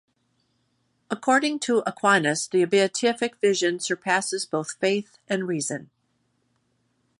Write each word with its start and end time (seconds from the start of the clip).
According 1.11 1.59
to 1.59 1.83
Aquinas, 1.85 2.47
the 2.47 2.65
Beatific 2.65 3.35
Vision 3.39 3.79
surpasses 3.79 4.47
both 4.47 4.71
faith 4.79 5.19
and 5.29 5.47
reason. 5.47 5.91